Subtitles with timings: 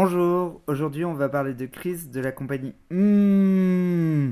[0.00, 4.30] Bonjour, aujourd'hui on va parler de Chris de la compagnie Mmh.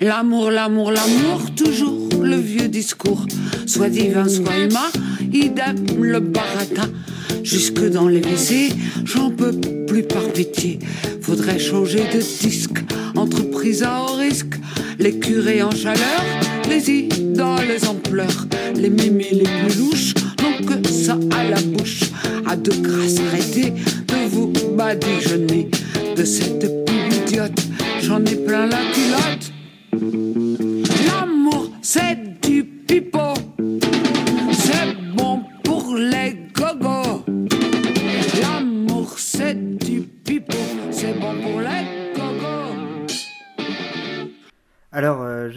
[0.00, 3.26] L'amour, l'amour, l'amour, toujours le vieux discours.
[3.66, 4.90] Soit divin, soit humain,
[5.32, 6.92] idem le baratin.
[7.42, 8.72] Jusque dans les WC,
[9.04, 9.50] j'en peux
[9.88, 10.78] plus par pitié.
[11.22, 12.84] Faudrait changer de disque,
[13.16, 14.54] entreprise à haut risque.
[14.98, 16.22] Les curés en chaleur,
[16.68, 18.46] les idoles en pleurs.
[18.74, 22.00] Les mémés les plus louches n'ont que ça à la bouche.
[22.46, 25.70] À de grâce arrêtez de vous badigeonner.
[26.16, 27.60] De cette pub idiote,
[28.02, 29.39] j'en ai plein la culotte.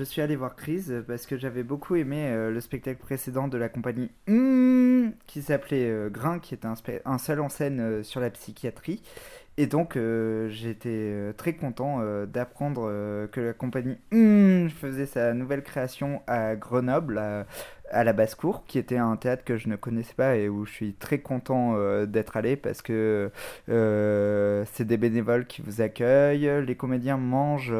[0.03, 3.47] Je suis allé voir Chris euh, parce que j'avais beaucoup aimé euh, le spectacle précédent
[3.47, 6.67] de la compagnie Mmh, qui s'appelait euh, Grain, qui était
[7.05, 9.01] un, seul en scène sur la psychiatrie.
[9.55, 9.99] Et donc,
[10.49, 17.19] j'étais très content d'apprendre que la compagnie Mmh faisait sa nouvelle création à Grenoble,
[17.91, 20.71] à, la Basse-Cour, qui était un théâtre que je ne connaissais pas et où je
[20.71, 23.29] suis très content d'être allé parce que
[23.67, 27.75] c'est des bénévoles qui vous accueillent, les comédiens mangent.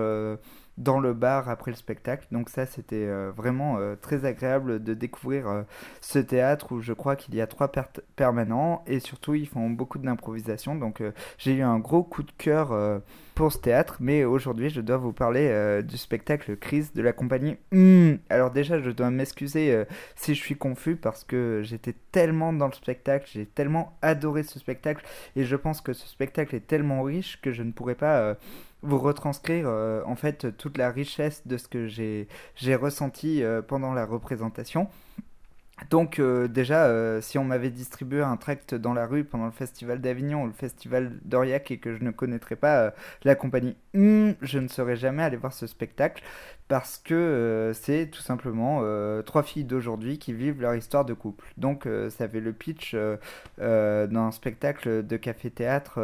[0.78, 2.26] Dans le bar après le spectacle.
[2.32, 5.62] Donc ça, c'était euh, vraiment euh, très agréable de découvrir euh,
[6.02, 9.70] ce théâtre où je crois qu'il y a trois per- permanents et surtout ils font
[9.70, 10.76] beaucoup d'improvisation.
[10.76, 11.02] Donc
[11.38, 13.02] j'ai eu un gros coup de cœur
[13.36, 13.98] pour ce théâtre.
[14.00, 17.58] Mais aujourd'hui, je dois vous parler du spectacle Crise de la compagnie.
[17.72, 18.16] Hmm.
[18.30, 19.86] Alors déjà, je dois m'excuser
[20.16, 24.60] si je suis confus parce que j'étais tellement dans le spectacle, j'ai tellement adoré ce
[24.60, 28.36] spectacle et je pense que ce spectacle est tellement riche que je ne pourrais pas...
[28.84, 33.94] vous retranscrire euh, en fait toute la richesse de ce que j'ai ressenti euh, pendant
[33.94, 34.88] la représentation.
[35.90, 40.00] Donc euh, déjà, si on m'avait distribué un tract dans la rue pendant le festival
[40.02, 42.94] d'Avignon ou le festival d'Aurillac et que je ne connaîtrais pas
[43.24, 46.24] la compagnie, hmm, je ne serais jamais allé voir ce spectacle
[46.68, 51.14] parce que euh, c'est tout simplement euh, trois filles d'aujourd'hui qui vivent leur histoire de
[51.14, 51.46] couple.
[51.58, 52.96] Donc euh, ça fait le pitch
[53.58, 56.00] d'un spectacle de café-théâtre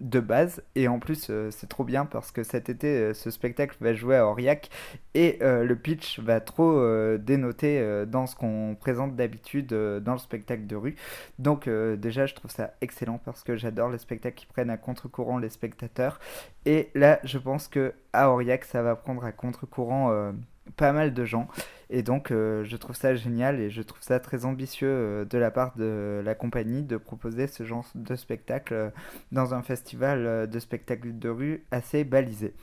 [0.00, 3.94] de base et en plus c'est trop bien parce que cet été ce spectacle va
[3.94, 4.70] jouer à Aurillac
[5.14, 6.80] et le pitch va trop
[7.18, 10.96] dénoter dans ce qu'on présente d'habitude dans le spectacle de rue.
[11.38, 15.38] Donc déjà je trouve ça excellent parce que j'adore les spectacles qui prennent à contre-courant
[15.38, 16.18] les spectateurs
[16.64, 20.32] et là je pense que à Aurillac ça va prendre à contre-courant euh,
[20.76, 21.48] pas mal de gens
[21.90, 25.38] et donc euh, je trouve ça génial et je trouve ça très ambitieux euh, de
[25.38, 28.92] la part de la compagnie de proposer ce genre de spectacle
[29.32, 32.54] dans un festival de spectacles de rue assez balisé.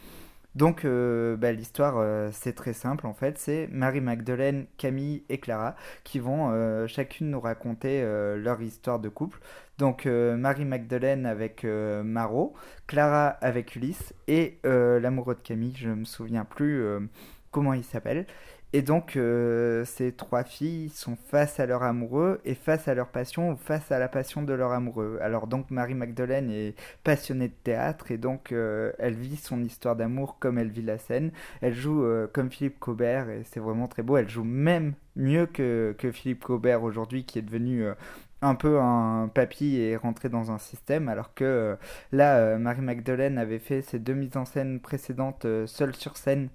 [0.55, 5.75] Donc euh, bah, l'histoire euh, c'est très simple en fait, c'est Marie-Magdeleine, Camille et Clara
[6.03, 9.39] qui vont euh, chacune nous raconter euh, leur histoire de couple.
[9.79, 12.53] Donc Marie-Magdeleine avec Marot,
[12.85, 16.85] Clara avec Ulysse et l'amoureux de Camille, je me souviens plus
[17.53, 18.25] comment il s'appelle.
[18.75, 23.09] Et donc euh, ces trois filles sont face à leur amoureux et face à leur
[23.09, 25.19] passion ou face à la passion de leur amoureux.
[25.21, 30.37] Alors donc Marie-Magdeleine est passionnée de théâtre et donc euh, elle vit son histoire d'amour
[30.39, 31.31] comme elle vit la scène.
[31.61, 34.17] Elle joue euh, comme Philippe Cobert et c'est vraiment très beau.
[34.17, 37.85] Elle joue même mieux que, que Philippe Cobert aujourd'hui qui est devenu
[38.41, 41.77] un peu un papy et rentré dans un système alors que
[42.11, 46.49] là euh, Marie-Magdeleine avait fait ses deux mises en scène précédentes seule sur scène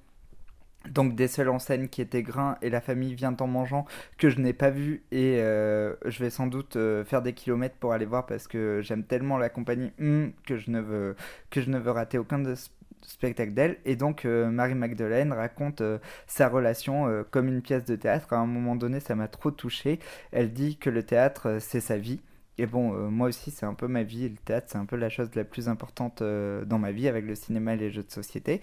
[0.91, 3.84] donc des seuls en scène qui étaient Grain et la famille vient en mangeant
[4.16, 7.77] que je n'ai pas vu et euh, je vais sans doute euh, faire des kilomètres
[7.78, 11.17] pour aller voir parce que j'aime tellement la compagnie hmm, que je ne veux
[11.50, 12.71] que je ne veux rater aucun de s-
[13.03, 13.77] spectacle d'elle.
[13.84, 15.83] Et donc euh, Marie Magdeleine raconte
[16.27, 18.33] sa relation comme une pièce de théâtre.
[18.33, 19.99] À un moment donné ça m'a trop touché
[20.33, 22.21] elle dit que le théâtre c'est sa vie.
[22.61, 24.28] Et bon, moi aussi, c'est un peu ma vie.
[24.28, 27.37] Le théâtre, c'est un peu la chose la plus importante dans ma vie avec le
[27.37, 28.61] cinéma et les jeux de société.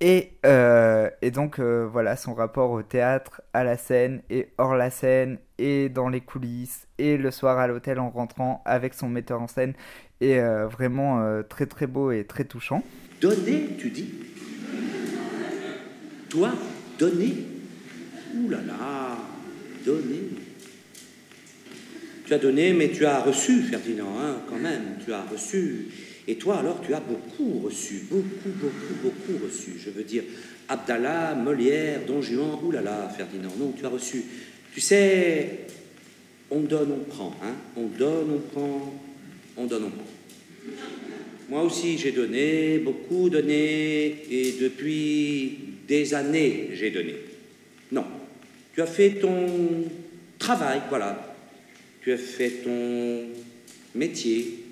[0.00, 4.74] Et, euh, et donc euh, voilà son rapport au théâtre, à la scène et hors
[4.74, 9.08] la scène et dans les coulisses et le soir à l'hôtel en rentrant avec son
[9.08, 9.74] metteur en scène
[10.20, 12.82] est euh, vraiment très très beau et très touchant.
[13.20, 14.12] Donner, tu dis?
[16.28, 16.50] Toi,
[16.98, 17.46] donner?
[18.36, 19.16] Ouh là là,
[19.86, 20.30] donner.
[22.26, 25.88] Tu as donné, mais tu as reçu, Ferdinand, hein, quand même, tu as reçu.
[26.26, 29.72] Et toi, alors, tu as beaucoup reçu, beaucoup, beaucoup, beaucoup reçu.
[29.78, 30.22] Je veux dire,
[30.68, 34.24] Abdallah, Molière, Don Juan, là, Ferdinand, non, tu as reçu.
[34.72, 35.66] Tu sais,
[36.50, 37.54] on donne, on prend, hein.
[37.76, 38.94] On donne, on prend,
[39.56, 40.04] on donne, on prend.
[41.50, 47.16] Moi aussi, j'ai donné, beaucoup donné, et depuis des années, j'ai donné.
[47.92, 48.06] Non,
[48.74, 49.46] Tu as fait ton
[50.38, 51.36] travail, voilà.
[52.02, 53.26] Tu as fait ton
[53.94, 54.63] métier.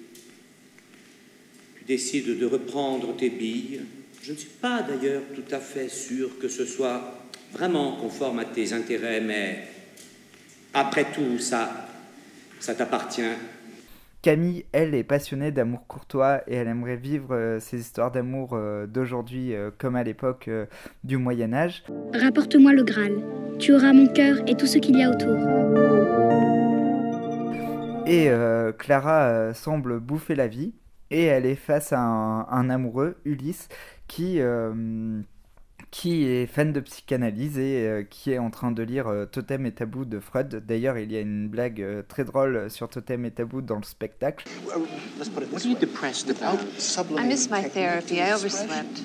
[1.92, 3.82] Tu décides de reprendre tes billes.
[4.22, 7.18] Je ne suis pas d'ailleurs tout à fait sûr que ce soit
[7.52, 9.58] vraiment conforme à tes intérêts, mais
[10.72, 11.86] après tout, ça,
[12.60, 13.34] ça t'appartient.
[14.22, 18.86] Camille, elle, est passionnée d'amour courtois et elle aimerait vivre euh, ces histoires d'amour euh,
[18.86, 20.48] d'aujourd'hui euh, comme à l'époque
[21.04, 21.84] du Moyen Âge.
[22.14, 23.18] Rapporte-moi le Graal.
[23.58, 25.36] Tu auras mon cœur et tout ce qu'il y a autour.
[28.06, 28.30] Et
[28.78, 30.72] Clara semble bouffer la vie
[31.12, 33.68] et elle est face à un amoureux, Ulysse,
[34.08, 34.40] qui
[35.92, 39.66] qui est fan de psychanalyse et euh, qui est en train de lire euh, Totem
[39.66, 40.64] et Tabou de Freud.
[40.66, 43.84] D'ailleurs, il y a une blague euh, très drôle sur Totem et Tabou dans le
[43.84, 44.48] spectacle.
[44.64, 46.58] What are you depressed about?
[47.18, 48.20] I miss my therapy.
[48.20, 49.02] I overslept.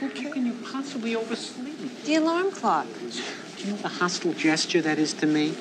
[0.00, 2.04] How can you possibly oversleep?
[2.04, 2.86] The alarm clock.
[3.56, 5.54] Do you know the hostile gesture that is to me?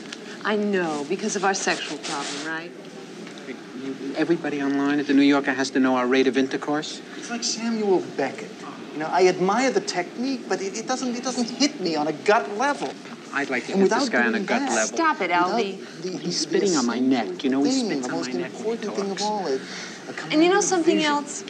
[0.43, 2.71] I know, because of our sexual problem, right?
[4.15, 7.01] Everybody online at the New Yorker has to know our rate of intercourse.
[7.17, 8.51] It's like Samuel Beckett.
[8.93, 12.07] You know, I admire the technique, but it, it doesn't it doesn't hit me on
[12.07, 12.89] a gut level.
[13.33, 14.97] I'd like to and hit this guy on a gut that, level.
[14.97, 16.19] Stop it, Albie.
[16.21, 17.43] He's spitting on my neck.
[17.43, 19.21] You know, he spits on my neck when he talks.
[19.21, 19.47] All,
[20.31, 21.11] and you know something vision.
[21.11, 21.43] else?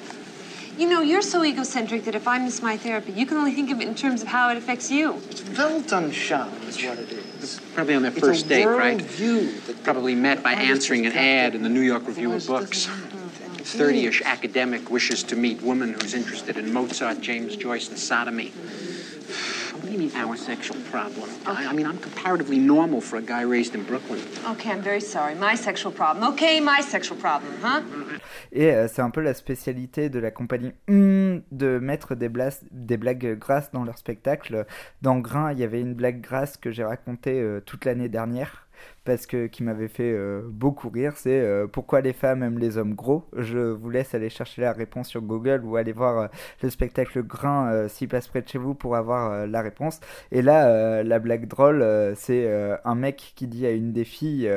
[0.77, 3.71] You know, you're so egocentric that if I miss my therapy, you can only think
[3.71, 5.21] of it in terms of how it affects you.
[5.29, 7.24] It's Weltanschauung is what it is.
[7.73, 9.03] Probably on their first date, right?
[9.83, 12.87] Probably met by answering an ad in the New York Review of Books.
[12.87, 18.53] 30-ish academic wishes to meet woman who's interested in Mozart, James Joyce, and sodomy.
[19.95, 21.29] What do you mean our sexual problem?
[21.45, 24.19] I, I, mean, I'm comparatively normal for a guy raised in Brooklyn.
[24.45, 25.35] Okay, I'm very sorry.
[25.35, 26.33] My sexual problem.
[26.33, 27.81] Okay, my sexual problem, huh?
[28.51, 32.29] Et euh, c'est un peu la spécialité de la compagnie mm, de mettre des,
[32.71, 34.65] des blagues grasses dans leur spectacle.
[35.01, 38.64] Dans Grain, il y avait une blague grasse que j'ai racontée euh, toute l'année dernière
[39.05, 42.77] parce que qui m'avait fait euh, beaucoup rire, c'est euh, pourquoi les femmes aiment les
[42.77, 43.23] hommes gros?
[43.37, 46.27] Je vous laisse aller chercher la réponse sur Google ou aller voir euh,
[46.63, 49.99] le spectacle Grain s'il passe près de chez vous pour avoir la réponse.
[50.31, 51.85] Et là, la blague drôle,
[52.15, 52.49] c'est
[52.83, 54.49] un mec qui dit à une des filles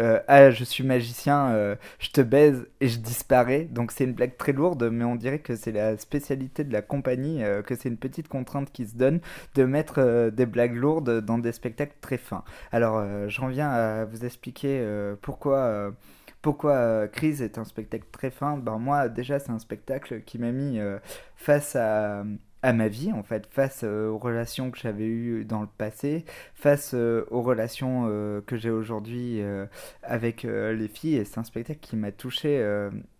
[0.00, 3.64] euh, ah je suis magicien, euh, je te baise et je disparais.
[3.64, 6.82] Donc c'est une blague très lourde, mais on dirait que c'est la spécialité de la
[6.82, 9.20] compagnie, euh, que c'est une petite contrainte qui se donne
[9.54, 12.44] de mettre des blagues lourdes dans des spectacles très fins.
[12.72, 14.84] Alors j'en viens à vous expliquer
[15.22, 15.92] pourquoi.
[16.42, 20.52] pourquoi Crise est un spectacle très fin Ben moi déjà c'est un spectacle qui m'a
[20.52, 20.78] mis
[21.36, 22.24] face à,
[22.62, 26.24] à ma vie en fait face euh, aux relations que j'avais eues dans le passé
[26.54, 29.40] face euh, aux relations euh, que j'ai aujourd'hui
[30.02, 31.16] avec les filles.
[31.16, 32.64] Et c'est un spectacle qui m'a touché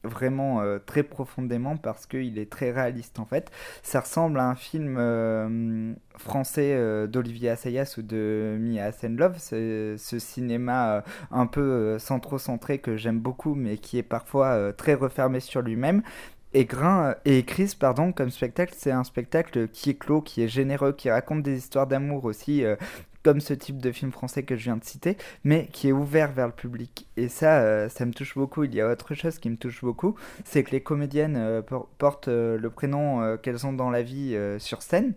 [0.02, 3.50] vraiment très profondément parce qu'il est très réaliste en fait.
[3.82, 4.96] Ça ressemble à un film
[6.16, 13.54] français d'Olivier Assayas ou de Mia Love ce cinéma un peu centro-centré que j'aime beaucoup
[13.54, 16.02] mais qui est parfois très refermé sur lui-même
[16.56, 20.48] et Grain et Chris, pardon, comme spectacle, c'est un spectacle qui est clos, qui est
[20.48, 22.76] généreux, qui raconte des histoires d'amour aussi, euh,
[23.22, 26.32] comme ce type de film français que je viens de citer, mais qui est ouvert
[26.32, 27.08] vers le public.
[27.18, 28.64] Et ça, euh, ça me touche beaucoup.
[28.64, 30.14] Il y a autre chose qui me touche beaucoup,
[30.46, 31.60] c'est que les comédiennes euh,
[31.98, 35.12] portent le prénom qu'elles ont dans la vie sur scène.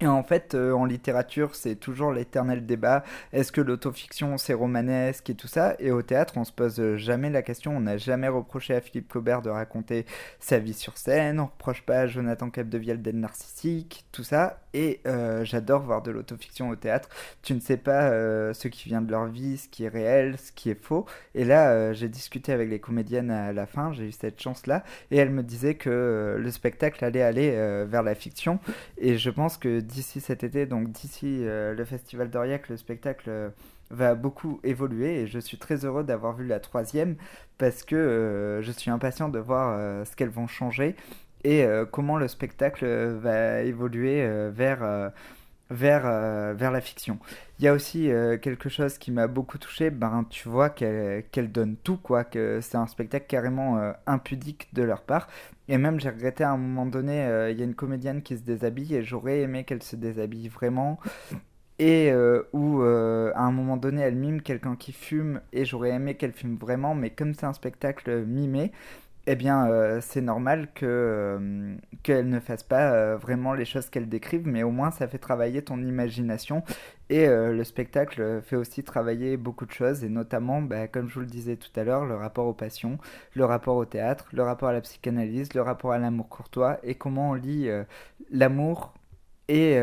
[0.00, 3.04] Et en fait, euh, en littérature, c'est toujours l'éternel débat.
[3.32, 5.76] Est-ce que l'autofiction, c'est romanesque et tout ça?
[5.78, 7.76] Et au théâtre, on se pose jamais la question.
[7.76, 10.04] On n'a jamais reproché à Philippe Cobert de raconter
[10.40, 11.40] sa vie sur scène.
[11.40, 14.63] On reproche pas à Jonathan Capdevielle d'être narcissique, tout ça.
[14.74, 17.08] Et euh, j'adore voir de l'autofiction au théâtre.
[17.42, 20.36] Tu ne sais pas euh, ce qui vient de leur vie, ce qui est réel,
[20.38, 21.06] ce qui est faux.
[21.34, 23.92] Et là, j'ai discuté avec les comédiennes à la fin.
[23.92, 24.84] J'ai eu cette chance-là.
[25.10, 27.50] Et elles me disaient que le spectacle allait aller
[27.86, 28.58] vers la fiction.
[28.98, 33.24] Et je pense que d'ici cet été, donc d'ici euh, le Festival d'Aurillac, le spectacle
[33.28, 33.48] euh,
[33.90, 37.16] va beaucoup évoluer et je suis très heureux d'avoir vu la troisième
[37.58, 40.96] parce que euh, je suis impatient de voir ce qu'elles vont changer
[41.44, 45.12] et comment le spectacle va évoluer vers
[45.70, 47.18] vers, vers la fiction.
[47.58, 48.10] Il y a aussi
[48.42, 52.76] quelque chose qui m'a beaucoup touché, ben, tu vois qu'elle donne tout, quoi, que c'est
[52.76, 55.28] un spectacle carrément impudique de leur part.
[55.68, 58.36] Et même j'ai regretté à un moment donné, euh, il y a une comédienne qui
[58.36, 60.98] se déshabille et j'aurais aimé qu'elle se déshabille vraiment.
[61.78, 65.90] Et euh, où euh, à un moment donné elle mime quelqu'un qui fume et j'aurais
[65.90, 68.72] aimé qu'elle fume vraiment, mais comme c'est un spectacle mimé,
[69.26, 73.88] eh bien, euh, c'est normal que euh, qu'elle ne fasse pas euh, vraiment les choses
[73.88, 76.62] qu'elle décrive, mais au moins ça fait travailler ton imagination.
[77.10, 81.20] Et le spectacle fait aussi travailler beaucoup de choses, et notamment, bah, comme je vous
[81.20, 82.98] le disais tout à l'heure, le rapport aux passions,
[83.34, 86.94] le rapport au théâtre, le rapport à la psychanalyse, le rapport à l'amour courtois, et
[86.94, 87.68] comment on lit
[88.30, 88.94] l'amour
[89.48, 89.78] et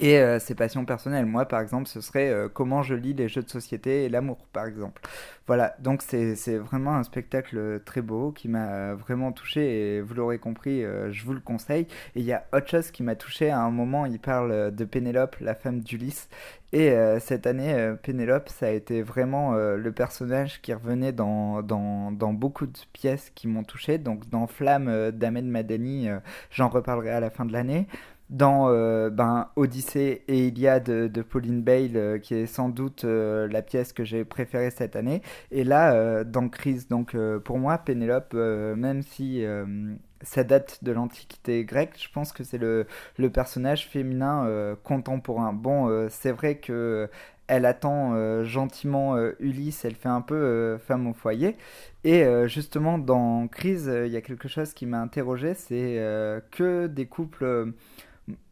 [0.00, 1.26] et euh, ses passions personnelles.
[1.26, 4.38] Moi, par exemple, ce serait euh, comment je lis les jeux de société et l'amour,
[4.52, 5.02] par exemple.
[5.46, 10.38] Voilà, donc c'est vraiment un spectacle très beau qui m'a vraiment touché et vous l'aurez
[10.38, 11.86] compris, euh, je vous le conseille.
[12.14, 14.84] Et il y a autre chose qui m'a touché à un moment, il parle de
[14.84, 16.28] Pénélope, la femme d'Ulysse.
[16.72, 22.32] Et cette année, Pénélope, ça a été vraiment le personnage qui revenait dans, dans, dans,
[22.32, 23.98] beaucoup de pièces qui m'ont touché.
[23.98, 26.10] Donc dans Flamme d'Ahmed Madani,
[26.52, 27.88] j'en reparlerai à la fin de l'année
[28.30, 33.48] dans euh, ben, Odyssée et Iliade de, Pauline Bale, euh, qui est sans doute euh,
[33.48, 35.20] la pièce que j'ai préférée cette année.
[35.50, 39.44] Et là, dans Crise, donc pour moi, Pénélope, même si
[40.22, 42.86] ça date de l'Antiquité grecque, je pense que c'est le,
[43.32, 45.52] personnage féminin contemporain.
[45.52, 47.08] Bon, c'est vrai que
[47.48, 51.56] elle attend gentiment Ulysse, elle fait un peu femme au foyer.
[52.04, 55.98] Et justement, dans Crise, il y a quelque chose qui m'a interrogé, c'est
[56.50, 57.72] que des couples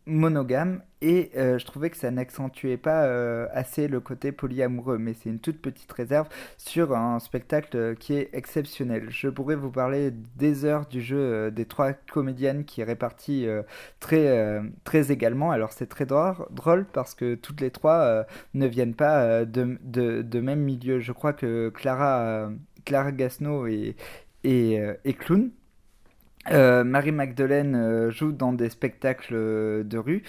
[0.09, 5.15] monogame et euh, je trouvais que ça n'accentuait pas euh, assez le côté polyamoureux mais
[5.15, 9.07] c'est une toute petite réserve sur un spectacle qui est exceptionnel.
[9.11, 13.47] Je pourrais vous parler des heures du jeu euh, des trois comédiennes qui est réparti
[14.01, 15.51] très très également.
[15.51, 21.01] Alors c'est très drôle, parce que toutes les trois ne viennent pas de, même milieu.
[21.01, 22.51] Je crois que Clara
[22.85, 23.95] Clara Gasno est,
[24.45, 25.51] est clown
[26.51, 30.23] euh, Marie-Magdeleine euh, joue dans des spectacles euh, de rue.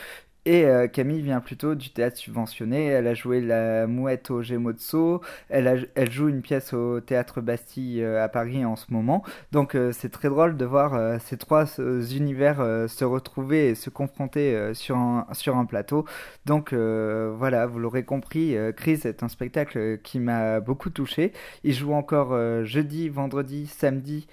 [0.45, 2.87] Et Camille vient plutôt du théâtre subventionné.
[2.87, 5.21] Elle a joué La Mouette au Gémozzo.
[5.49, 9.21] Elle, elle joue une pièce au théâtre Bastille à Paris en ce moment.
[9.51, 14.97] Donc c'est très drôle de voir ces trois univers se retrouver et se confronter sur,
[14.97, 16.05] un, sur un plateau.
[16.47, 21.31] Donc voilà, vous l'aurez compris, Chris est un spectacle qui m'a beaucoup touché.
[21.63, 24.25] Il joue encore jeudi, vendredi, samedi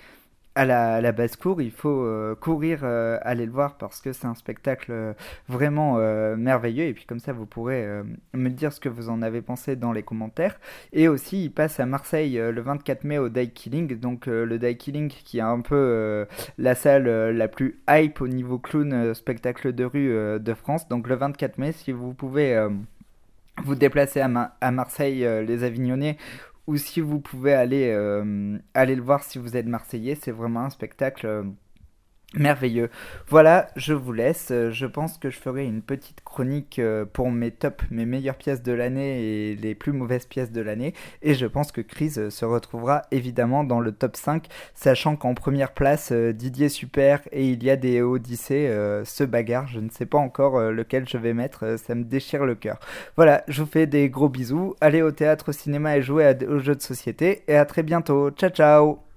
[0.57, 4.35] à la, basse-cour, il faut euh, courir, euh, aller le voir parce que c'est un
[4.35, 5.13] spectacle euh,
[5.49, 5.99] vraiment
[6.37, 6.87] merveilleux.
[6.87, 7.87] Et puis comme ça, vous pourrez
[8.33, 10.59] me dire ce que vous en avez pensé dans les commentaires.
[10.95, 13.99] Et aussi, il passe à Marseille le 24 mai au Die Killing.
[14.01, 18.59] Donc le Die Killing qui est un peu la salle la plus hype au niveau
[18.59, 20.89] clown spectacle de rue de France.
[20.89, 22.67] Donc le 24 mai, si vous pouvez
[23.63, 26.17] vous déplacer à, à Marseille, les Avignonnais,
[26.67, 30.61] ou si vous pouvez aller, euh, aller le voir si vous êtes marseillais, c'est vraiment
[30.61, 31.45] un spectacle euh,
[32.35, 32.91] merveilleux.
[33.29, 34.49] Voilà, je vous laisse.
[34.51, 38.63] Je pense que je ferai une petite chronique euh, pour mes top, mes meilleures pièces
[38.63, 40.95] de l'année et les plus mauvaises pièces de l'année.
[41.23, 45.73] Et je pense que Chris se retrouvera évidemment dans le top 5, sachant qu'en première
[45.73, 49.69] place, euh, Didier Super et il y a des Odyssées euh, se bagarrent.
[49.69, 52.79] Je ne sais pas encore lequel je vais mettre, ça me déchire le cœur.
[53.17, 54.75] Voilà, je vous fais des gros bisous.
[54.81, 57.43] Allez au théâtre, au cinéma et jouez aux jeux de société.
[57.49, 58.31] Et à très bientôt.
[58.31, 59.16] Ciao ciao